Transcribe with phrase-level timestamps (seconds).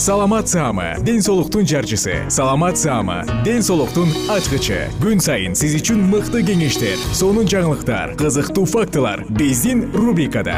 [0.00, 2.24] саламат саама ден соолуктун жарчысы.
[2.30, 4.88] Саламат саама ден соолуктун ачкычы.
[4.96, 10.56] Күн сайын сиз үчүн мыкты кеңештер сонун жаңылыктар кызыктуу фактылар биздин рубрикада.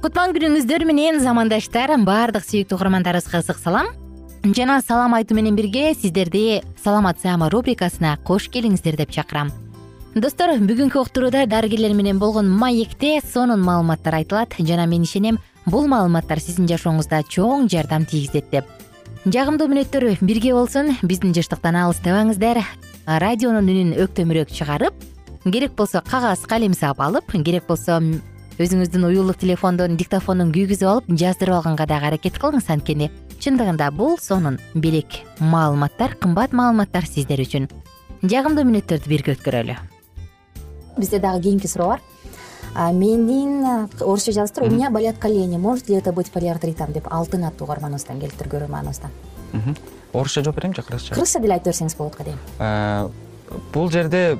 [0.00, 3.92] Кутман күнүңүздөр менен замандаштар баардык сүйүктүү угармандарыбызга ысык салам.
[4.40, 9.52] Жана салам айтуу менен бирге сиздерди саламат саама рубрикасына кош келиңиздер деп чакырам
[10.14, 14.54] достор бүгүнкү уктурууда дарыгерлер менен болгон маекте сонун маалыматтар айтылат.
[14.58, 18.64] Жана мен ишенем бул маалыматтар сиздин жашооңузда чоң жардам тийгизет деп.
[19.26, 22.60] Жагымдуу мүнөттөр бирге болсун биздин жыштыктан алыстабаңыздар
[23.06, 24.94] радионун үнүн өктөмүрөөк чыгарып
[25.50, 27.98] керек болсо кагаз калемсап алып керек болсо
[28.54, 32.70] өзүңүздүн уюлдук телефондон диктофондун күйгүзүп алып жаздырып алганга дагы аракет кылыңыз.
[32.70, 33.10] Анткени
[33.40, 37.66] чындыгында бул сонун белек маалыматтар кымбат маалыматтар сиздер үчүн.
[38.22, 39.93] Жагымдуу мүнөттөрдү бирге өткөрөлү
[40.96, 42.00] бизде дагы кийинки суроо бар.
[42.74, 45.56] Менин орусча жазыптыр у меня болят колени.
[45.56, 46.92] Может ли это быть полиартритом?
[46.92, 49.10] Деп алтын аттуу угарманыбыздан келиптир көрөрманыбыздан
[50.12, 52.38] орусча жооп берейинчи кыргызча кыргызча деле айтып берсеңиз болот го дейм.
[53.72, 54.38] Бул жерде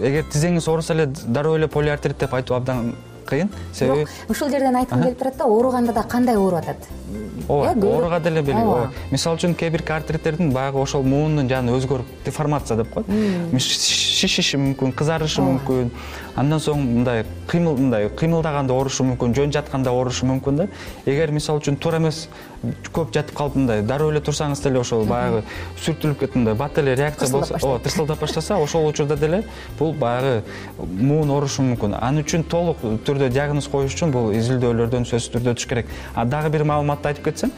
[0.00, 2.94] эгер тизеңиз ооруса эле дароо эле полиартрит деп айтуу абдан
[3.26, 3.50] кыйын.
[3.72, 6.88] Себеби ушул жерден айткым келип турат да ооруганда да кандай ооруп атат?
[7.48, 8.92] Ооба э, ооруган деле белги ооба.
[9.10, 13.10] Мисалы үчүн кээ бирки артриттердин баягы ошол муунун жаны өзгөрүп деформация деп коет.
[13.58, 15.90] Шишиши мүмкүн кызарышы мүмкүн.
[16.40, 20.68] Андан соң мындай кыймыл мындай кыймылдаганда оорушу мүмкүн жөн жатканда оорушу мүмкүн да.
[21.04, 22.28] Эгер мисалы үчүн туура эмес
[22.92, 25.42] көп жатып калып мындай дароо эле турсаңыз деле ошол баягы
[25.84, 29.42] сүртүлүп кетип мындай бат эле реакция болсо ооба тырсылдап баштаса ошол учурда деле
[29.78, 30.42] бул баягы
[30.78, 31.98] муун оорушу мүмкүн.
[32.00, 35.90] Ал үчүн толук түрдө диагноз коюш үчүн бул изилдөөлөрдөн сөзсүз түрдө өтүш керек.
[36.14, 37.52] А дагы бир маалыматты айтып кетсем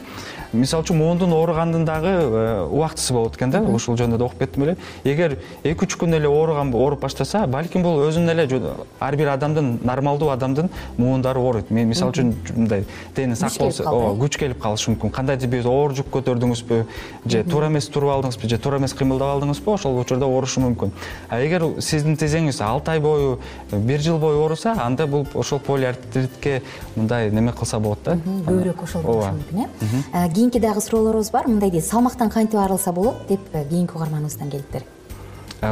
[0.53, 3.61] мисалы үчүн муундун ооругандын дагы э, убактысы болот экен да.
[3.61, 4.75] Ушул жөнүндө да окуп кеттим эле.
[5.03, 8.61] Эгер эки үч күн эле ооруган ооруп баштаса балким бул өзүнүн эле
[8.99, 11.71] ар бир адамдын нормалдуу адамдын муундары ооруйт.
[11.71, 12.85] Мен мисалы үчүн мындай
[13.15, 15.11] дени сак болсо ооба күч келип калышы мүмкүн.
[15.11, 16.81] Кандайдыр бир оор жүк көтөрдүңүзбү
[17.25, 20.91] же туура эмес туруп алдыңызбы же туура эмес кыймылдап алдыңызбы ошол учурда оорушу мүмкүн.
[21.29, 23.39] А эгер сиздин тизеңиз алты ай бою
[23.71, 26.61] бир жыл бою ооруса анда бул ошол полиартритке
[26.95, 28.17] мындай неме кылса болот да.
[28.47, 29.67] Көбүрөөк ошол болушу мүмкүн
[30.13, 34.51] э кийинки дагы суроолорубуз бар мындай дейт салмактан кантип арылса болот деп э, кийинки угарманыбыздан
[34.51, 34.83] келиптир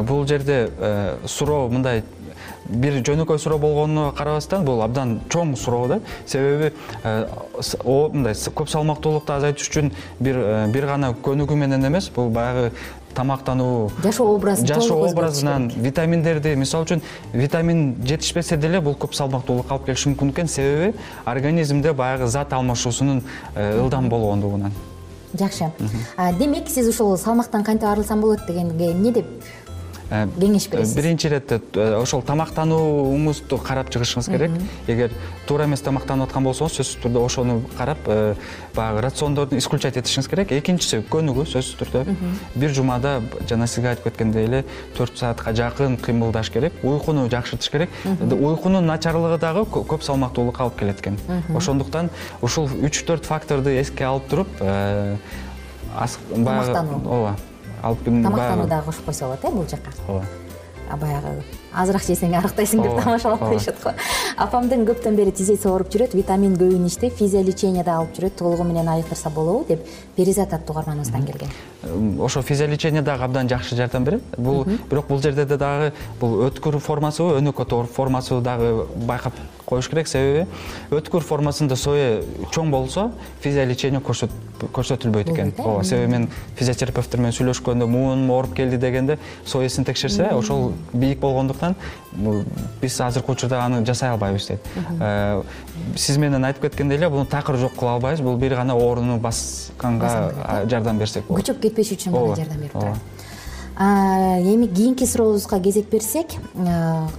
[0.07, 2.01] бул жерде э, суроо мындай
[2.65, 5.99] бир жөнөкөй суроо болгонуна карабастан бул абдан чоң суроо да.
[6.25, 6.73] Себеби
[7.03, 7.27] э,
[7.85, 10.41] мындай көп салмактуулукту азайтыш үчүн бир
[10.73, 12.71] бир гана көнүгүү менен эмес бул баягы
[13.15, 17.03] тамактануу жашоо образын жашоо образынан витаминдерди мисалы үчүн
[17.33, 20.47] витамин жетишпесе деле бул көп салмактуулукка алып келиши мүмкүн экен.
[20.47, 20.93] Себеби
[21.25, 23.23] организмде баягы зат алмашуусунун
[23.55, 24.73] ылдам болгондугунан
[25.33, 25.71] жакшы.
[26.39, 29.25] Демек сиз ушул салмактан кантип арылсам болот дегенге эмне деп
[29.64, 29.64] Э,
[30.09, 30.95] кеңеш бересиз?
[30.95, 34.51] биринчи иретте э, ошол тамактанууңузду карап чыгышыңыз керек.
[34.87, 35.13] Эгер
[35.47, 38.35] туура эмес тамактанып аткан болсоңуз сөзсүз түрдө ошону карап э,
[38.75, 40.51] баягы рациондорду исключать этишиңиз керек.
[40.51, 42.17] Экинчиси көнүгүү сөзсүз түрдө.
[42.55, 43.17] Бир жумада
[43.49, 44.63] жана сизге айтып кеткендей эле
[44.97, 47.89] төрт саатка жакын кыймылдаш керек уйкуну жакшыртыш керек.
[48.05, 51.17] Уйкунун начарлыгы дагы көп салмактуулукка алып келет экен
[51.55, 52.11] ошондуктан
[52.41, 54.47] ушул үч төрт факторду эске алып туруп
[56.35, 57.35] баягы ооба
[57.85, 59.91] алып келдим тамактануу дагы кошуп койсо болот э бул жака.
[60.07, 60.25] Ооба.
[61.01, 61.43] Баягы
[61.75, 63.93] азыраак жесең арыктайсың деп тамашалап коюшат го.
[64.37, 68.89] Апамдын көптөн бери тизеси ооруп жүрөт витамин көбүн ичти физиолечение да алып жүрөт толугу менен
[68.91, 69.85] айыктырса болобу деп
[70.15, 71.51] перизат аттуу угарманыбыздан келген.
[72.19, 74.23] Ошо физиолечение дагы абдан жакшы жардам берет.
[74.37, 79.33] Бул бирок бул жерде да дагы бул өткүр формасыбы өнөкөт формасы дагы байкап
[79.65, 80.07] коюш керек.
[80.07, 80.45] Себеби
[80.91, 83.11] өткүр формасында сое чоң болсо
[83.41, 85.53] физиолечение көрсөтүлбөйт экен.
[85.57, 85.61] Э?
[85.63, 91.64] ооба себеби мен физиотерапевттер менен сүйлөшкөндө муунум ооруп келди дегенде соесин текшерсе ошол бийик болгондуктан
[92.81, 94.59] биз азыркы учурда аны жасай албайбыз дейт
[94.99, 95.41] Э,
[95.95, 98.21] сиз менен айтып кеткендей эле буну такыр жок кыла албайбыз.
[98.21, 101.41] Бул бир гана ооруну басканга жардам берсек болот.
[101.43, 102.97] Күчөп кетпеш үчүн гана жардам берип турат.
[103.77, 106.27] Эми кийинки сурообузга кезек берсек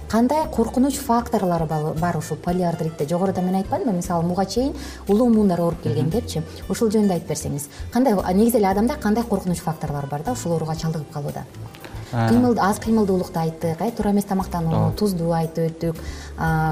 [0.09, 4.73] кандай коркунуч факторлору ба- бар ушул полиартритте жогоруда мен айтпадымбы мисалы буга чейин
[5.07, 6.41] улуу муундар ооруп келген депчи.
[6.67, 7.67] Ушул жөнүндө айтып берсеңиз.
[7.93, 11.45] Кандай негизи эле адамда кандай коркунуч факторлор бар да ушул ооруга чалдыгып калууда
[12.11, 15.95] кыймыл аз кыймылдуулукту айттык э туура эмес тамактануу туздуу айтып өттүк.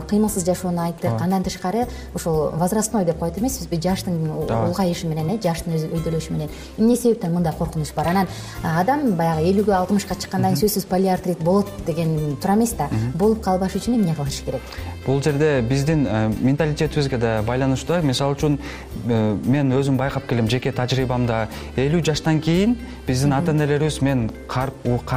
[0.10, 1.22] Кыймылсыз жашоону айттык.
[1.22, 6.50] Андан тышкары ушул возрастной деп коет эмеспизби жаштын улгайышы менен э жаштын өзү өйдөлөшү менен.
[6.78, 8.08] Эмне себептен мындай коркунуч бар?
[8.08, 8.28] Анан
[8.64, 12.90] адам баягы элүүгө алтымышка чыккандан кийин сөзсүз полиартрит болот деген туура эмес да.
[13.14, 14.62] Болуп калбаш үчүн эмне кылыш керек?
[15.06, 18.58] Бул жерде биздин э, менталитетибизге да байланыштуу мисалы үчүн
[19.06, 21.48] э, мен өзүм байкап келем жеке тажрыйбамда
[21.78, 22.74] элүү жаштан кийин
[23.06, 24.32] биздин ата энелерибиз мен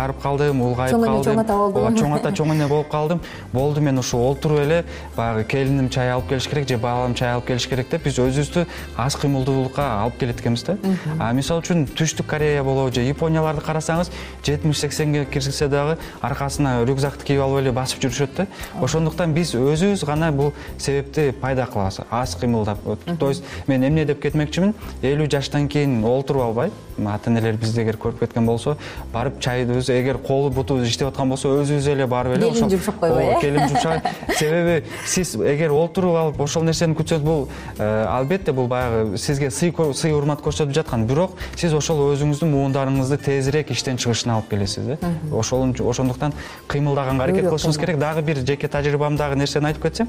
[0.08, 1.82] карып каарып калдым улгайып Чоң эне, чоң ата болдум.
[1.82, 3.20] ооба чоң ата чоң эне болуп калдым.
[3.52, 4.84] Болду мен ушу олтуруп эле
[5.16, 8.66] баягы келиним чай алып келиш керек же балам чай алып келиш керек деп биз өзүбүздү
[8.96, 10.76] аз кыймылдуулукка алып келет экенбиз да.
[11.18, 14.10] А мисалы үчүн түштүк корея болобу же японияларды карасаңыз
[14.44, 18.46] жетимиш сексенге кирсе дагы аркасына рюкзакты кийип алып эле басып жүрүшөт да.
[18.80, 22.78] Ошондуктан биз өзүбүз гана бул себепти пайда кылабыз аз кыймылдап
[23.18, 24.74] то есть мен эмне деп кетмекчимин?
[25.02, 26.70] Элүү жаштан кийин олтуруп албай
[27.06, 28.76] ата энелер бизди эгер көрүп кеткен болсо
[29.12, 33.24] барып чайыбызды эгер колу бутубуз иштеп аткан болсо өзүбүз эле барып эле Келин жумшап койбой,
[33.24, 33.40] э?
[33.40, 34.00] келин жумшабай
[34.38, 37.48] себеби сиз эгер олтуруп алып ошол нерсени күтсөңүз бул
[37.78, 41.06] э, албетте бул баягы сизге сый урмат көрсөтүп жаткан.
[41.08, 46.32] Бирок сиз ошол өзүңүздүн муундарыңызды тезирээк иштен чыгышына алып келесиз да ошол ошондуктан
[46.68, 47.74] кыймылдаганга аракет кыймыл.
[47.78, 47.98] керек.
[47.98, 50.08] Дагы бир жеке тажрыйбамдагы нерсени айтып кетсем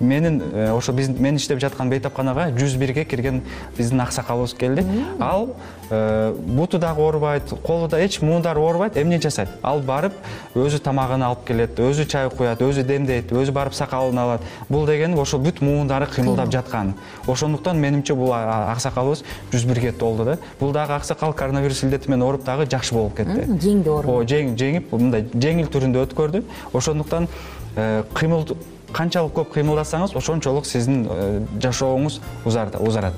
[0.00, 3.42] менин э, ошо биз мен иштеп жаткан бейтапканага жүз бирге кирген
[3.78, 4.84] биздин аксакалыбыз келди.
[5.18, 5.50] Ал
[5.90, 10.12] э, буту дагы оорубайт колу да эч муундары оорубайт эмне жасайт ал барып
[10.58, 14.42] өзү тамагын алып келет өзү чай куят өзү демдейт өзү барып сакалын алат.
[14.68, 16.94] Бул дегени ошо бүт муундары кыймылдап жаткан.
[17.26, 19.22] Ошондуктан менимче бул аксакалыбыз
[19.52, 20.38] жүз бирге толду да.
[20.60, 23.46] Бул дагы аксакал коронавирус илдети менен ооруп дагы жакшы болуп кетти.
[23.46, 26.42] Жеңди ооруну ооба жең- жеңип мындай жеңил түрүндө өткөрдү.
[26.72, 27.28] Ошондуктан
[27.76, 28.46] э, кыймыл
[28.92, 33.14] канчалык көп кыймылдасаңыз ошончолук сиздин э, жашооңуз узарат.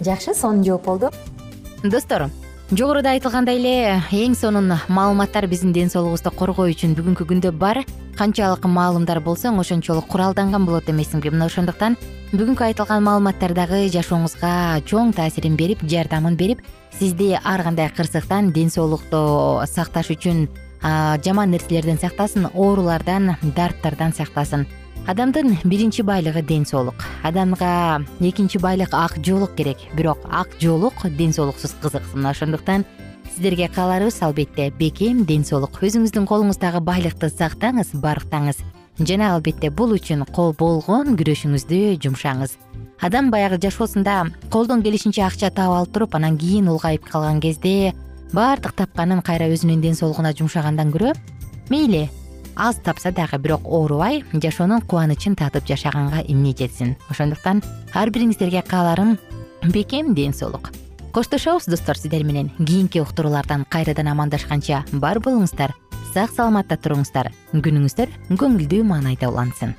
[0.00, 1.10] Жакшы сонун жооп болду.
[1.82, 2.28] Достор
[2.68, 7.80] жогоруда айтылгандай эле эң сонун маалыматтар биздин ден соолугубузду коргоо үчүн бүгүнкү күндө бар.
[8.18, 11.96] Канчалык маалымдар болсоң ошончолук куралданган болот эмессиңби мына ошондуктан
[12.34, 16.60] бүгүнкү айтылган маалыматтар дагы жашооңузга чоң таасирин берип жардамын берип
[16.98, 20.48] сизди ар кандай кырсыктан ден соолукту сакташ үчүн
[21.24, 24.66] жаман нерселерден сактасын оорулардан дарттардан сактасын
[25.06, 27.04] адамдын биринчи байлыгы ден соолук.
[27.22, 29.78] Адамга экинчи байлык ак жоолук керек.
[29.94, 32.84] Бирок ак жоолук ден соолуксуз кызык мына ошондуктан
[33.34, 35.82] сиздерге кааларыбыз албетте бекем ден соолук.
[35.82, 38.58] Өзүңүздүн колуңуздагы байлыкты сактаңыз барктаңыз.
[38.98, 42.56] Жана албетте бул үчүн болгон күрөшүңүздү жумшаңыз.
[43.00, 47.94] Адам баягы жашоосунда колдон келишинче акча таап алып туруп анан кийин улгайып калган кезде
[48.32, 51.14] баардык тапканын кайра өзүнүн ден соолугуна жумшагандан көрө
[51.70, 52.08] мейли
[52.58, 56.96] аз тапса дагы бирок оорубай жашоонун кубанычын татып жашаганга эмне жетсин?
[57.08, 57.62] Ошондуктан
[57.94, 59.16] ар бириңиздерге кааларым
[59.62, 60.72] бекем ден соолук.
[61.12, 65.72] Коштошобуз достор сиздер менен кийинки уктуруулардан кайрадан амандашканча бар болуңуздар
[66.12, 67.30] сак саламатта туруңуздар.
[67.54, 69.76] Күнүңүздөр көңүлдүү маанайда улансын.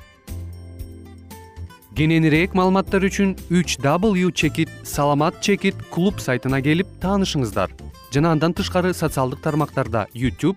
[1.94, 7.76] Кененирээк маалыматтар үчүн үч w чекит саламат чекит клуб сайтына келип таанышыңыздар.
[8.10, 10.56] Жана андан тышкары социалдык тармактарда youtube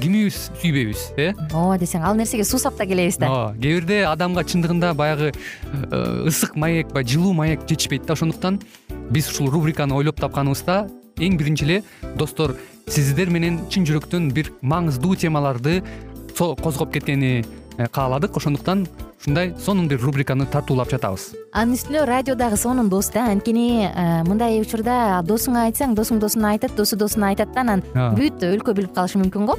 [0.00, 1.32] кимибиз сүйбөйбүз э?
[1.52, 3.28] Ооба десең ал нерсеге суусап да келебиз да.
[3.28, 8.14] Ооба кээ бирде адамга чындыгында баягы э, ысык маек баягы жылуу маек жетишпейт да.
[8.14, 8.60] Ошондуктан
[9.10, 10.86] биз ушул рубриканы ойлоп тапканыбызда
[11.20, 11.82] эң биринчи эле
[12.16, 12.56] достор
[12.88, 15.82] сиздер менен чын жүрөктөн бир маңыздуу темаларды
[16.36, 17.44] козгоп кеткени
[17.76, 18.36] э, кааладык.
[18.36, 18.86] Ошондуктан
[19.20, 21.34] ушундай сонун бир рубриканы тартуулап жатабыз.
[21.52, 23.26] Анын үстүнө радио дагы сонун дос да.
[23.34, 27.84] Анткени э, мындай учурда досуңа айтсаң досуң досуна айтат досу досуна айтат да анан
[28.16, 29.58] бүт өлкө билип калышы мүмкүн го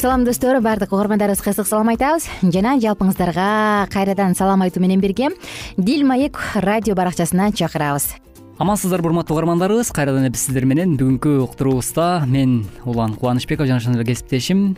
[0.00, 0.60] салам достор.
[0.60, 2.26] Баардык угармандарыбызга ысык салам айтабыз.
[2.42, 5.30] Жана жалпыңыздарга кайрадан салам айтуу менен бирге
[5.76, 8.14] дил маек радио баракчасына чакырабыз.
[8.58, 9.90] Амансыздарбы урматтуу угармандарыбыз.
[9.92, 14.76] Кайрадан эле биз сиздер менен бүгүнкү уктуруубузда мен улан кубанычбеков жана ошондой эле кесиптешим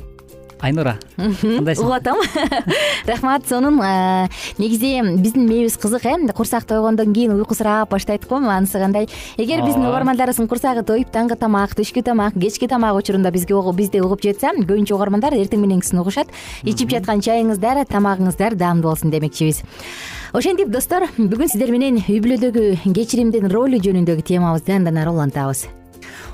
[0.61, 1.85] айнура кандайсың?
[1.85, 2.19] Угуп атам
[3.11, 3.79] рахмат сонун
[4.59, 9.09] негизи биздин мээбиз кызык э курсак тойгондон кийин уйкусураап баштайт го анысы кандай.
[9.37, 14.23] Эгер биздин угармандарыбыздын курсагы тоюп таңкы тамак түшкү тамак кечки тамак учурунда бизге бизди угуп
[14.23, 16.29] жатса көбүнчө угармандар эртең мененкисин угушат.
[16.65, 19.63] Ичип жаткан чайыңыздар тамагыңыздар даамдуу болсун демекчибиз.
[20.33, 25.69] Ошентип достор бүгүн сиздер менен үй бүлөдөгү кечиримдин ролу жөнүндөгү темабызды андан ары улантабыз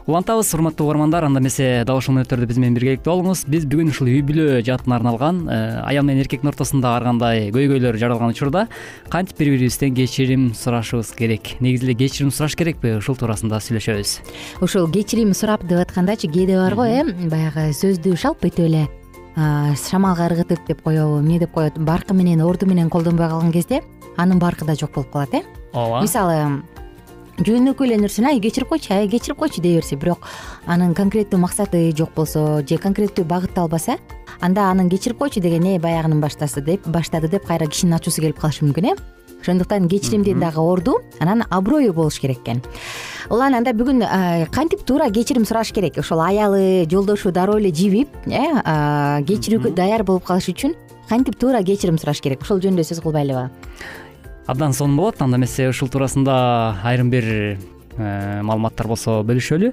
[0.07, 4.11] улантабыз урматтуу угармандар анда эмесе дал ушул мүнөттөрдө биз менен биргеликте болуңуз биз бүгүн ушул
[4.13, 8.67] үй бүлө жаатына арналган э, аял менен эркектин ортосунда ар кандай көйгөйлөр жаралган учурда
[9.09, 11.61] кантип бири бирибизден кечирим сурашыбыз керек?
[11.61, 12.97] Негизи эле кечирим сураш керекпи?
[12.99, 14.19] Ушул туурасында сүйлөшөбүз.
[14.65, 17.05] Ушул кечирим сурап деп аткандачы кээде бар го э?
[17.31, 18.87] Баягы сөздү шалп этип эле
[19.35, 23.83] шамалга ыргытып деп коебу эмне деп коет баркы менен орду менен колдонбой калган кезде
[24.17, 25.43] анын баркы да жок болуп калат э?
[25.73, 26.03] Ооба.
[26.03, 26.63] Мисалы
[27.39, 29.97] жөнөкөй эле нерсени ай кечирип койчу ай кечирип койчу дей берсе.
[29.97, 30.29] Бирок
[30.67, 33.99] анын конкреттүү максаты жок болсо же конкреттүү багытталбаса
[34.41, 38.39] анда анын кечирип койчу деген э баягынын баштасы деп баштады деп кайра кишинин ачуусу келип
[38.39, 38.95] калышы мүмкүн э?
[39.43, 42.63] Ошондуктан кечиримдин дагы орду анан аброю болуш керек экен.
[43.31, 44.05] Улан анда бүгүн
[44.51, 45.99] кантип туура кечирим сураш керек?
[45.99, 50.75] Ошол аялы жолдошу дароо эле жибип э кечирүүгө даяр болуп калыш үчүн
[51.09, 52.43] кантип туура кечирим сураш керек?
[52.43, 53.51] Ошол жөнүндө сөз кылбайлыбы
[54.47, 55.21] абдан сонун болот.
[55.23, 59.73] Анда эмесе ушул туурасында айрым бир э, маалыматтар болсо бөлүшөлү.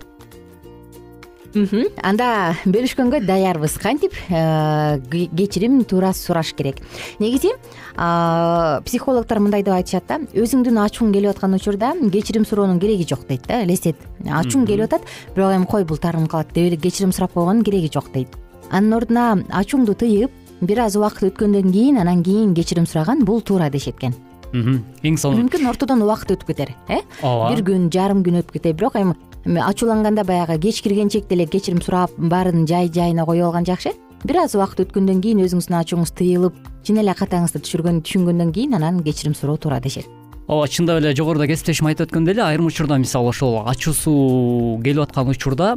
[1.52, 3.76] Анда бөлүшкөнгө даярбыз.
[3.82, 5.00] Кантип э,
[5.36, 6.80] кечирим туура сураш керек?
[7.20, 7.52] Негизи
[7.92, 10.20] психологдор мындай деп айтышат да.
[10.32, 13.98] Өзүңдүн ачууң келип аткан учурда кечирим суроонун кереги жок дейт да элестет.
[14.24, 15.04] Ачууң келип атат
[15.36, 16.54] бирок эми кой бул таарынып калат?
[16.54, 18.30] деп эле кечирим сурап койгондун кереги жок дейт.
[18.72, 23.70] Анын ордуна ачууңду тыйып бир аз убакыт өткөндөн кийин анан кийин кечирим сураган бул туура
[23.70, 24.16] дешет экен
[24.54, 27.02] эң сонун мүмкүн ортодон убакыт өтүп кетер э?
[27.22, 27.52] Ооба.
[27.54, 28.76] Бир күн жарым күн өтүп кетер.
[28.76, 29.16] Бирок эми
[29.64, 33.96] ачууланганда баягы кеч киргенчекти эле кечирим сурап баарын жай жайына коюп алган жакшы.
[34.24, 39.34] Бир аз убакыт өткөндөн кийин өзүңүздүн ачууңуз тыйылып чын эле катаңызды түшүнгөндөн кийин анан кечирим
[39.34, 40.06] суроо туура дешет
[40.52, 45.32] ооба чындап эле жогоруда кесиптешим айтып өткөндөй эле айрым учурда мисалы ошол ачуусу келип аткан
[45.32, 45.70] учурда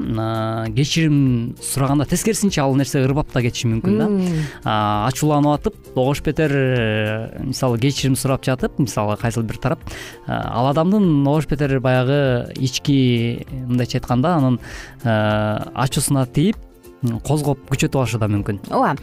[0.75, 4.09] кечирим сураганда тескерисинче ал нерсе ырбап да кетиши мүмкүн да.
[5.07, 9.87] Ачууланып атып огош бетер э, мисалы кечирим сурап жатып мисалы кайсыл бир тарап
[10.26, 14.59] ал адамдын огош бетер баягы ички мындайча айтканда анын
[15.04, 16.59] э, ачуусуна тийип
[17.25, 18.61] козгоп күчөтүп алышы да мүмкүн.
[18.70, 18.96] Ооба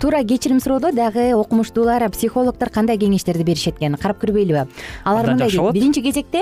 [0.00, 4.66] туура кечирим суроодо дагы окумуштуулар психологдор кандай кеңештерди беришет экен карап көрбөйлүбү.
[5.04, 5.72] Алар мындай дейт.
[5.74, 6.40] биринчи кезекте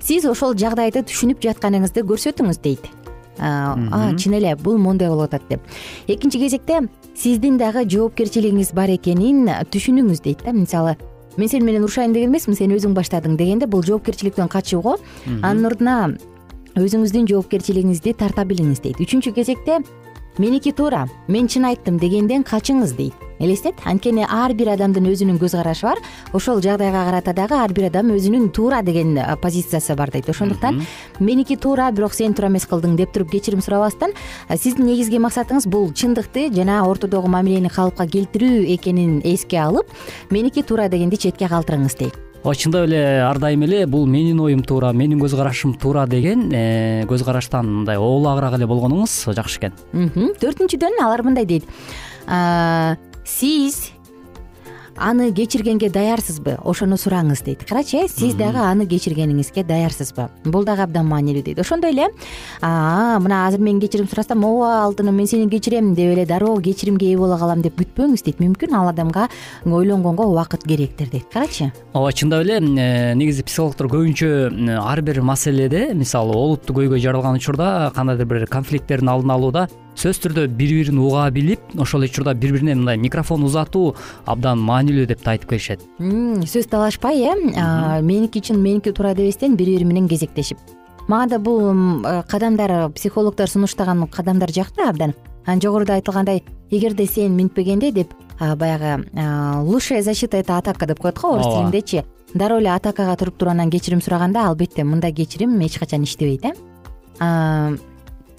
[0.00, 2.86] сиз ошол жагдайды түшүнүп жатканыңызды көрсөтүңүз дейт.
[3.34, 5.60] Чын эле бул моундай болуп атат деп.
[6.06, 10.52] Экинчи кезекте сиздин дагы жоопкерчилигиңиз бар экенин түшүнүңүз дейт да.
[10.52, 10.96] Мисалы
[11.36, 14.96] мен сени менен урушайын деген эмесмин сен өзүң баштадың дегенде бул жоопкерчиликтен качуу го
[15.42, 16.14] анын ордуна
[16.78, 19.00] өзүңүздүн жоопкерчилигиңизди тарта билиңиз дейт.
[19.02, 19.80] Үчүнчү кезекте
[20.38, 25.56] меники туура мен чын айттым дегенден качыңыз дейт элестет анткени ар бир адамдын өзүнүн көз
[25.58, 26.00] карашы бар.
[26.32, 30.28] Ошол жагдайга карата дагы ар бир адам өзүнүн туура деген позициясы бар дейт.
[30.30, 30.82] Ошондуктан
[31.20, 34.14] меники туура бирок сен туура эмес кылдың деп туруп кечирим сурабастан
[34.56, 39.90] сиздин негизги максатыңыз бул чындыкты жана ортодогу мамилени калыпка келтирүү экенин эске алып
[40.30, 44.92] меники туура дегенди четке калтырыңыз дейт чындап эле ар дайым эле бул менин оюм туура
[44.92, 49.72] менин көз карашым туура деген э, көз караштан мындай оолаагыраак эле болгонуңуз жакшы экен.
[50.42, 51.64] Төртүнчүдөн алар мындай дейт.
[53.24, 53.93] Сиз
[54.96, 56.58] аны кечиргенге даярсызбы?
[56.64, 57.64] Ошону сураңыз дейт.
[57.68, 60.28] Карачы э сиз дагы аны кечиргениңизге даярсызбы.
[60.44, 61.58] Бул дагы абдан маанилүү дейт.
[61.58, 62.08] Ошондой эле
[62.60, 67.16] мына азыр мен кечирим сурасам ооба алтыным мен сени кечирем деп эле дароо кечиримге ээ
[67.18, 68.40] боло калам деп күтпөңүз дейт.
[68.40, 69.28] Мүмкүн ал адамга
[69.64, 71.26] ойлонгонго убакыт керектир дейт.
[71.32, 71.72] Карачы?
[71.92, 77.92] Ооба чындап эле э, негизи психологдор көбүнчө ар бир маселеде мисалы олуттуу көйгөй жаралган учурда
[77.94, 82.52] кандайдыр бир конфликттердин алдын алууда сөзсүз түрдө бири бирин уга билип ошол эле учурда бири
[82.56, 83.94] бирине мындай микрофон узатуу
[84.26, 89.76] абдан маанилүү деп да айтып келишет сөз талашпай э меники чын меники туура дебестен бири
[89.76, 90.58] бири менен кезектешип.
[91.08, 95.14] Мага да бул э, кадамдар психологдор сунуштаган кадамдар жакты абдан.
[95.46, 99.04] Анан жогоруда айтылгандай эгерде сен минтпегенде деп баягы
[99.62, 102.04] лучшая защита это атака деп коет го орус тилиндечи.
[102.34, 106.44] Дароо эле атакага туруп туруп анан кечирим сураганда албетте мындай кечирим эч качан иштебейт
[107.20, 107.76] э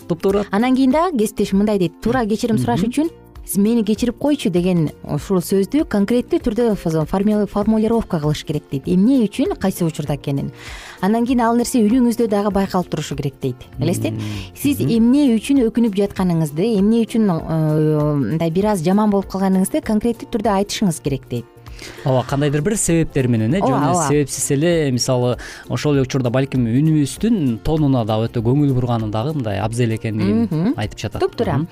[0.07, 2.01] топтуура анан кийин дагы кесиптешим мындай дейт.
[2.01, 3.09] Туура кечирим сураш үчүн
[3.57, 8.87] мени кечирип койчу деген ушул сөздү конкреттүү түрдө формулировка кылыш керек дейт.
[8.89, 10.51] Эмне үчүн кайсы учурда экенин.
[11.01, 13.67] Андан кийин ал нерсе үнүңүздө дагы байкалып турушу керек дейт.
[13.79, 14.13] Элестет?
[14.57, 20.31] Сиз эмне үчүн өкүнүп жатканыңызды эмне үчүн э, мындай бир аз жаман болуп калганыңызды конкреттүү
[20.33, 21.54] түрдө айтышыңыз керек дейт
[22.05, 25.37] ооба кандайдыр бир себептер менен э жөн эле себепсиз эле мисалы
[25.69, 30.99] ошол эле учурда балким үнүбүздүн тонуна дагы өтө көңүл бурганы дагы мындай абзел экендигин айтып
[30.99, 31.21] жатат.
[31.21, 31.65] Туп туура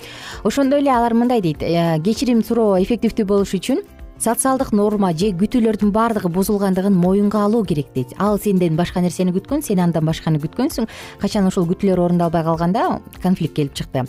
[0.44, 3.84] ошондой эле алар мындай дейт э, кечирим суроо эффективдүү болуш үчүн
[4.24, 8.14] социалдык норма же күтүүлөрдүн баардыгы бузулгандыгын моюнга алуу керек дейт.
[8.18, 10.88] Ал сенден башка нерсени күткөн сен андан башканы күткөнсүң
[11.22, 14.06] качан ошол күтүүлөр орундалбай калганда конфликт келип чыкты.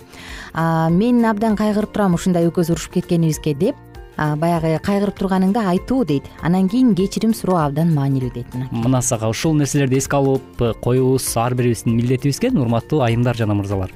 [0.54, 3.76] Мен абдан кайгырып турам ушундай экөөбүз урушуп кеткенибизге деп
[4.16, 6.24] баягы кайгырып турганыңды айтуу дейт.
[6.42, 9.02] Анан кийин кечирим суроо абдан маанилүү дейт мына.
[9.02, 13.90] Сага ушул нерселерди эске алып коюубуз ар бирибиздин милдетибиз экен урматтуу айымдар жана мырзалар.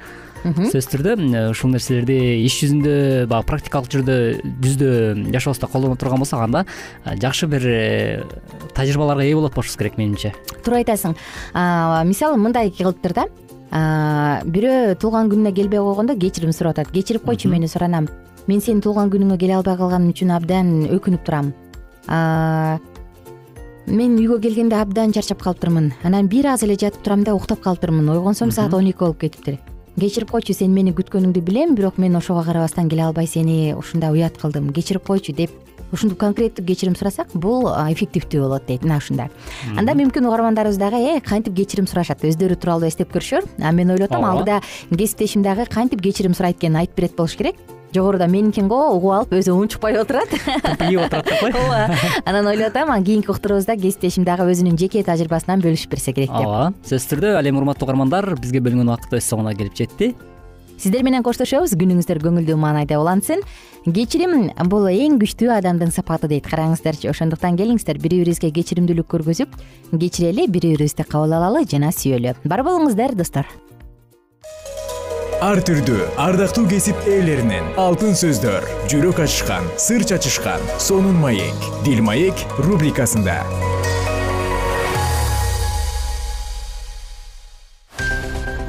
[0.45, 1.15] Сөзсүз түрдө
[1.51, 4.91] ушул нерселерди иш жүзүндө баягы практикалык жүздө
[5.35, 6.65] жашообузда колдоно турган болсок анда
[7.05, 8.23] жакшы бир э,
[8.75, 10.33] тажрыйбаларга ээ болот болушубуз керек менимче.
[10.63, 11.17] Туура айтасың.
[12.07, 13.27] Мисалы мындай кылыптыр да.
[14.47, 16.95] Бирөө туулган күнүнө келбей койгондо кечирим сурап атат.
[16.95, 18.07] Кечирип койчу мени суранам
[18.49, 21.53] мен сенин туулган күнүңө келе албай калганым үчүн абдан өкүнүп турам.
[23.89, 28.09] Мен үйгө келгенде абдан чарчап калыптырмын анан бир аз эле жатып турам да уктап калыптырмын
[28.17, 29.61] ойгонсом саат он эки болуп кетиптир
[29.99, 34.39] кечирип койчу сен мени күткөнүңдү билем бирок мен ошого карабастан келе албай сени ушундай уят
[34.39, 34.73] кылдым.
[34.73, 35.51] Кечирип койчу деп
[35.93, 39.31] ушинтип конкреттүү кечирим сурасак бул эффективдүү болот дейт мына ушундай
[39.77, 42.25] анда мүмкүн угармандарыбыз дагы э кантип кечирим сурашат?
[42.25, 46.77] Өздөрү тууралуу эстеп көрүшөр а мен ойлоп атам алдыда кесиптешим дагы кантип кечирим сурайт экенин
[46.83, 47.57] айтып берет болуш керек.
[47.95, 50.29] Жогоруда меникин го угуп алып өзү унчукпай отурат.
[50.29, 51.97] Тыйып отурат деп койчу ооба.
[52.25, 56.45] Анан ойлоп атам кийинки уктуруубузда кесиптешим дагы өзүнүн жеке тажрыйбасынан бөлүшүп берсе керек деп.
[56.45, 56.75] Ооба.
[56.85, 60.13] Сөзсүз түрдө ал эми урматтуу угармандар бизге бөлүнгөн убакыт өз соңуна келип жетти
[60.79, 63.43] сиздер менен коштошобуз күнүңүздөр көңүлдүү маанайда улансын.
[63.85, 67.11] Кечирим бул эң күчтүү адамдын сапаты дейт караңыздарчы.
[67.11, 69.57] Ошондуктан келиңиздер бири бирибизге кечиримдүүлүк көргөзүп
[69.99, 72.37] кечирели бири бирибизди кабыл алалы жана сүйөлү.
[72.45, 73.49] Бар болуңуздар достор.
[75.39, 82.43] Ар түрдүү ардактуу кесип ээлеринен алтын сөздөр жүрөк ачышкан сыр чачышкан сонун маек дил маек
[82.59, 83.39] рубрикасында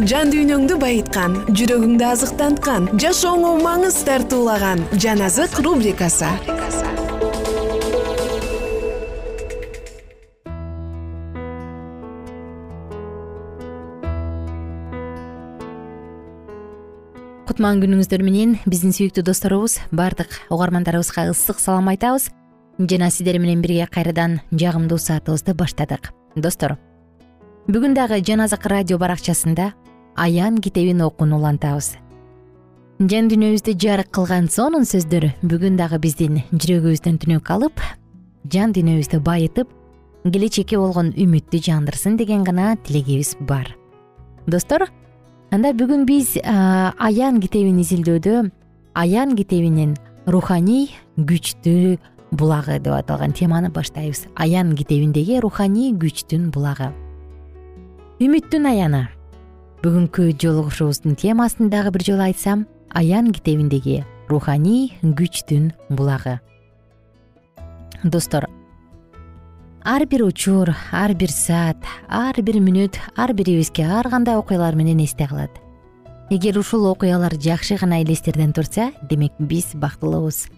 [0.08, 6.30] жан дүйнөңдү байыткан жүрөгүңдү азыктанткан жашооңо маңыз тартуулаган жан азык рубрикасы.
[17.50, 22.30] Кутман күнүңүздөр менен биздин сүйүктүү досторубуз баардык угармандарыбызга ысык салам айтабыз.
[22.80, 26.14] Жана сиздер менен бирге кайрадан жагымдуу саатыбызды баштадык.
[26.38, 26.78] Достор
[27.68, 29.74] бүгүн дагы жан азык радио баракчасында
[30.20, 31.96] аян китебин окууну улантабыз.
[33.00, 37.80] Жан дүйнөбүздү жарык кылган сонун сөздөр бүгүн дагы биздин жүрөгүбүздөн түнөк алып
[38.52, 39.70] жан дүйнөбүздү байытып
[40.28, 43.72] келечекке болгон үмүттү жандырсын деген гана тилегибиз бар.
[44.48, 44.90] Достор
[45.56, 48.42] анда бүгүн биз аян китебин изилдөөдө
[49.00, 49.94] аян китебинен
[50.28, 51.96] руханий күчтүү
[52.36, 54.28] булагы деп аталган теманы баштайбыз.
[54.36, 56.92] Аян китебиндеги руханий күчтүн булагы.
[58.20, 59.08] Үмүттүн аяны
[59.80, 66.40] бүгүнкү жолугушуубуздун темасын дагы бир жолу айтсам аян китебиндеги руханий күчтүн булагы.
[68.04, 68.50] Достор
[69.84, 75.00] ар бир учур ар бир саат ар бир мүнөт ар бирибизге ар кандай окуялар менен
[75.00, 75.52] эсте калат.
[76.30, 80.50] Эгер ушул окуялар жакшы гана элестерден турса демек биз бактылуубуз.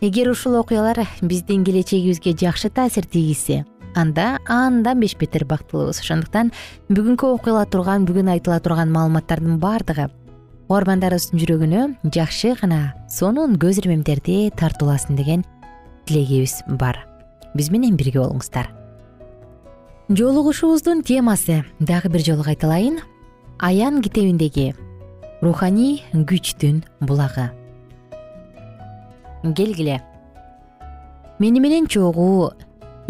[0.00, 6.52] Эгер ушул окуялар биздин келечегибизге жакшы таасир тийгизсе анда андан бешбетер бактылуубуз ошондуктан
[6.88, 10.10] бүгүнкү окула турган бүгүн айтыла турган маалыматтардын баардыгы
[10.68, 11.80] угармандарыбыздын жүрөгүнө
[12.14, 15.42] жакшы гана сонун көз ирмемдерди тартууласын деген
[16.06, 17.02] тилегибиз бар.
[17.54, 18.70] Биз менен бирге болуңуздар.
[20.08, 21.62] Жолугушуубуздун темасы.
[21.78, 23.00] Дагы бир жолу кайталайын.
[23.60, 24.72] Аян китебиндеги
[25.42, 27.50] руханий күчтүн булагы.
[29.42, 30.00] Келгиле.
[31.38, 32.52] Мени менен чогуу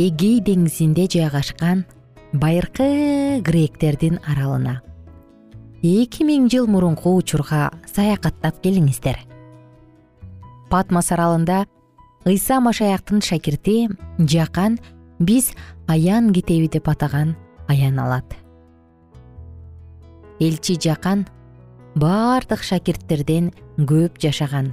[0.02, 1.84] эгей деңизинде жайгашкан
[2.32, 4.80] байыркы гректердин аралына.
[5.82, 9.20] Эки миң жыл мурунку учурга саякаттап келиңиздер.
[10.70, 11.64] Патмос аралында
[12.26, 14.78] ыйса машаяктын шакирти жакан
[15.20, 15.52] биз
[15.86, 17.36] аян китеби деп атаган
[17.68, 18.34] аян алат.
[20.40, 21.26] Элчи жакан
[21.94, 24.72] баардык шакирттерден көп жашаган.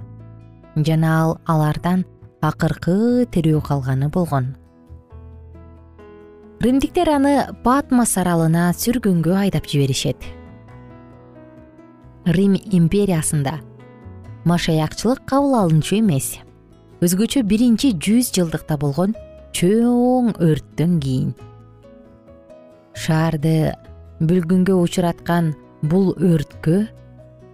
[0.75, 2.05] Жана ал алардан
[2.41, 4.55] акыркы тирүү калганы болгон
[6.59, 10.19] римдиктер аны патмос аралына сүргүнгө айдап жиберишет.
[12.27, 13.61] Рим империясында
[14.43, 16.33] машаякчылык кабыл алынчу эмес.
[16.99, 19.15] Өзгөчө биринчи жүз жылдыкта болгон
[19.55, 21.29] чоң өрттөн кийин.
[22.91, 23.71] Шаарды
[24.19, 26.81] бүлгүнгө учураткан бул өрткө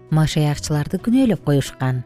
[0.10, 2.02] машаякчыларды күнөөлөп коюшкан.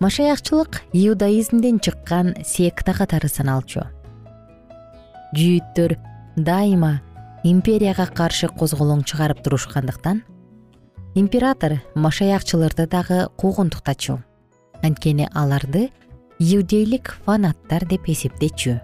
[0.00, 3.84] Машаякчылык иудаизмден чыккан секта катары саналчу
[5.34, 5.96] жүйүттөр
[6.36, 7.00] дайыма
[7.44, 10.22] империяга каршы козголоң чыгарып турушкандыктан
[11.14, 14.20] император машаякчыларды дагы куугунтуктачу.
[14.82, 15.90] Анткени аларды
[16.38, 18.78] иудейлик фанаттар деп эсептечү.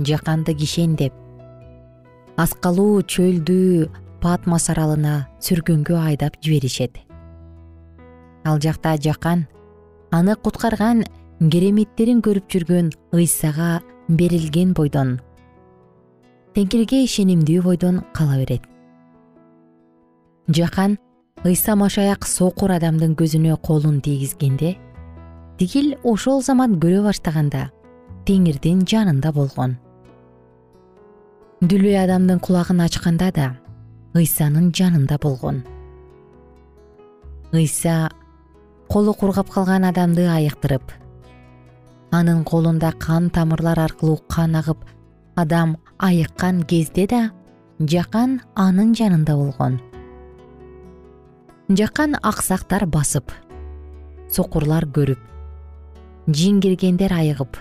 [0.00, 1.12] Жаканды кишендеп
[2.40, 3.90] аскалуу чөлдүү
[4.22, 6.96] патмос аралына сүргүнгө айдап жиберишет.
[8.44, 9.46] Ал жакта жакан
[10.10, 11.04] аны куткарган
[11.40, 15.18] кереметтерин көрүп жүргөн ыйсага берилген бойдон.
[16.56, 18.64] Теңирге ишенимдүү бойдон кала берет.
[20.50, 20.98] Жакан
[21.46, 24.74] ыйса машаяк сокур адамдын көзүнө колун тийгизгенде
[25.60, 27.68] тигил ошол замат көрө баштаганда
[28.26, 29.76] теңирдин жанында болгон.
[31.62, 33.50] Дүлүй адамдын кулагын ачканда да
[34.16, 35.62] ыйсанын жанында болгон.
[37.52, 38.10] Ыйса
[38.88, 40.99] колу кургап калган адамды айыктырып
[42.10, 44.84] анын колунда кан тамырлар аркылуу кан агып
[45.36, 47.30] адам айыккан кезде да
[47.80, 49.80] жакан анын жанында болгон.
[51.70, 53.32] Жакан аксактар басып
[54.28, 55.20] сокурлар көрүп
[56.28, 57.56] жин киргендер айыгып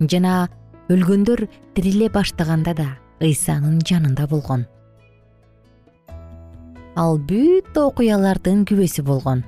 [0.00, 0.48] жана
[0.88, 2.88] өлгөндөр тириле баштаганда да
[3.20, 4.66] ыйсанын жанында болгон.
[6.96, 9.44] Ал бүт окуялардын күбөсү болгон.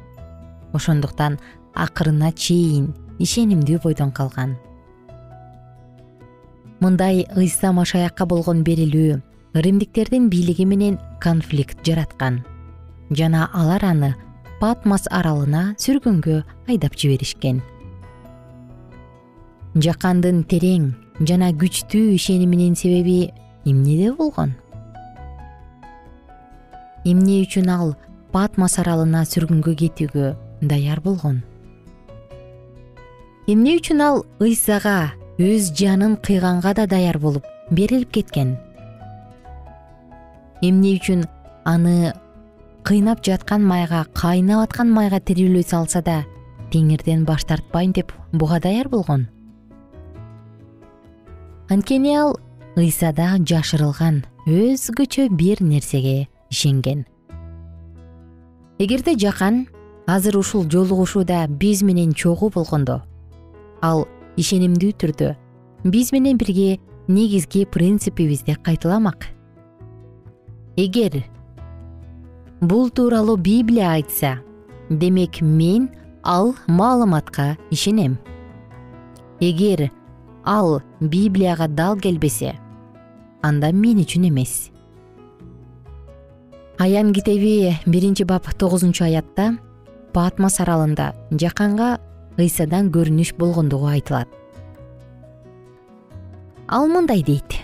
[0.75, 1.39] Ошондуктан
[1.75, 4.57] акырына чейин ишенимдүү бойдон калган.
[6.81, 9.21] Мындай ыйса машаякка болгон берилүү
[9.55, 12.41] римдиктердин бийлиги менен конфликт жараткан.
[13.11, 14.15] Жана алар аны
[14.61, 17.61] патмос аралына сүргүнгө айдап жиберишкен.
[19.77, 23.31] Жакандын терең жана күчтүү ишениминин себеби
[23.69, 24.57] эмнеде болгон?
[27.05, 27.95] Эмне үчүн ал
[28.33, 31.43] патмос аралына сүргүнгө кетүүгө даяр болгон
[33.49, 38.59] эмне үчүн ал ыйсага өз жанын кыйганга да даяр болуп берилип кеткен?
[40.61, 41.25] Эмне үчүн
[41.65, 42.13] аны
[42.85, 46.25] кыйнап жаткан майга кайнап аткан майга тирүүлөй салса да
[46.71, 49.29] теңирден баш тартпайм деп буга даяр болгон?
[51.71, 52.37] Анткени ал
[52.77, 57.07] ыйсада жашырылган өзгөчө бир нерсеге ишенген.
[58.79, 59.67] Эгерде жакан
[60.07, 63.03] азыр ушул жолугушууда биз менен чогуу болгондо
[63.83, 65.35] ал ишенимдүү түрдө
[65.85, 69.27] биз менен бирге негизги принципибизди кайталамак.
[70.77, 71.25] Эгер
[72.61, 74.39] бул тууралуу библия айтса
[74.89, 75.89] демек мен
[76.23, 78.19] ал маалыматка ишенем.
[79.41, 79.91] Эгер
[80.45, 82.59] ал библияга дал келбесе
[83.43, 84.71] анда мен үчүн эмес.
[86.79, 89.59] Аян китеби биринчи бап тогузунчу аятта
[90.13, 91.99] патмос аралында жаканга
[92.41, 94.29] ыйсадан көрүнүш болгондугу айтылат.
[96.69, 97.57] Ал мындай дейт.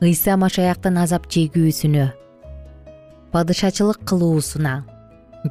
[0.00, 2.10] Ыйса машаяктын азап чегүүсүнө
[3.32, 4.74] падышачылык кылуусуна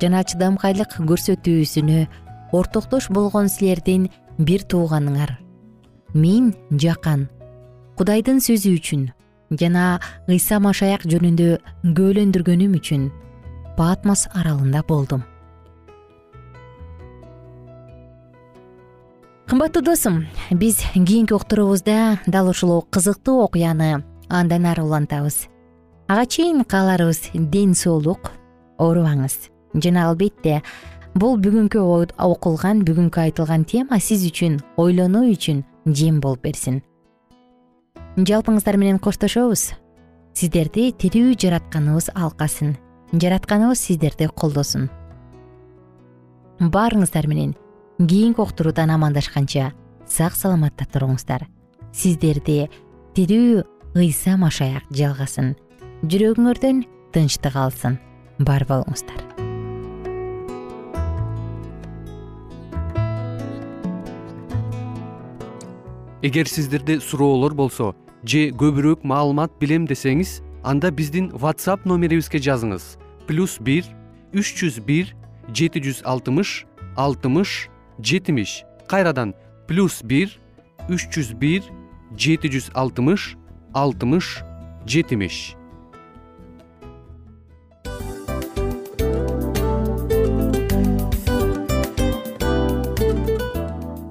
[0.02, 2.06] жана чыдамкайлык көрсөтүүсүнө
[2.56, 5.36] ортоктош болгон силердин бир тууганыңар.
[6.14, 7.28] Мен жакан
[7.98, 9.06] кудайдын сөзү үчүн
[9.60, 10.00] жана
[10.32, 11.50] ыйса машаяк жөнүндө
[11.84, 13.10] күбөлөндүргөнүм үчүн
[13.78, 15.26] патмос аралында болдум
[19.48, 25.48] кымбаттуу досум биз кийинки уктуруубузда дал ушул кызыктуу окуяны андан ары улантабыз.
[26.08, 28.32] Ага чейин кааларыбыз ден соолук
[28.80, 29.52] оорубаңыз.
[29.76, 30.64] Жана албетте
[31.14, 31.80] бул бүгүнкү
[32.18, 36.82] окулган бүгүнкү айтылган тема сиз үчүн ойлонуу үчүн жем болуп берсин.
[38.18, 39.74] Жалпыңыздар менен коштошобуз.
[40.34, 42.78] Сиздерди тирүү жаратканыбыз алкасын.
[43.14, 44.90] Жаратканыбыз сиздерди колдосун.
[46.60, 47.54] Баарыңыздар менен
[48.00, 49.72] кийинки уктуруудан амандашканча
[50.06, 51.46] сак саламатта туруңуздар.
[51.96, 52.68] Сиздерди
[53.16, 53.64] тирүү
[53.96, 55.54] ыйса машаяк жалгасын
[56.04, 56.84] жүрөгүңөрдөн
[57.16, 57.96] тынчтык алсын.
[58.40, 59.22] Бар болуңуздар.
[66.22, 67.94] Эгер сиздерде суроолор болсо
[68.28, 72.98] же көбүрөөк маалымат билем десеңиз анда биздин whatsapp номерибизге жазыңыз.
[73.26, 73.88] Плюс бир
[74.36, 75.16] үч жүз бир
[75.48, 76.66] жети жүз алтымыш
[76.98, 79.34] алтымыш жетимиш кайрадан
[79.68, 80.34] плюс бир
[80.90, 81.64] үч жүз бир
[82.18, 83.36] жети жүз алтымыш
[83.74, 84.44] алтымыш
[84.86, 85.56] жетимиш.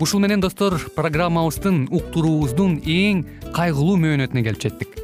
[0.01, 3.25] Ушул менен достор программабыздын уктуруубуздун эң
[3.57, 5.04] кайгылуу мөөнөтүнө келип жеттик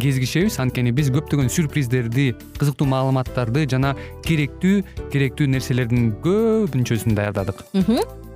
[0.00, 3.94] кезигишебиз анткени биз көптөгөн сюрприздерди кызыктуу маалыматтарды жана
[4.26, 7.64] керектүү керектүү нерселердин көбүнчөсүн даярдадык.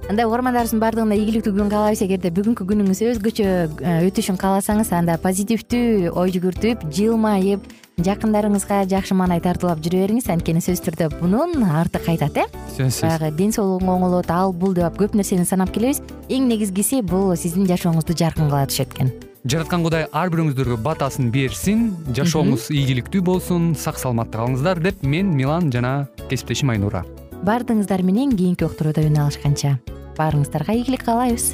[0.09, 6.15] Андай угармандарыбыздын баардыгына ийгиликтүү күн каалайбыз эгерде бүгүнкү күнүңүз өзгөчө э, өтүшүн кааласаңыз анда позитивдүү
[6.17, 7.69] ой жүгүртүп жылмайып
[8.09, 10.31] жакындарыңызга жакшы маанай тартуулап жүрө бериңиз.
[10.33, 12.49] Анткени сөзсүз түрдө мунун арты кайтат э?
[12.79, 13.05] Сөзсүз.
[13.05, 16.01] Баягы ден соолугуң оңолот ал бул деп көп нерсени санап келебиз.
[16.33, 19.13] Эң негизгиси бул сиздин жашооңузду жаркын кыла түшөт экен
[19.47, 25.71] жараткан кудай ар бирөөңүздөргө батасын берсин жашооңуз ийгиликтүү болсун сак саламатта калыңыздар деп мен милан
[25.71, 27.05] жана кесиптешим айнура.
[27.47, 29.79] Баардыгыңыздар менен кийинки уктурууда үн алышканча.
[30.19, 31.53] Баарыңыздарга ийгилик каалайбыз